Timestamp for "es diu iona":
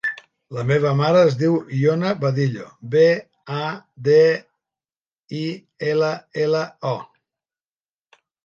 1.31-2.13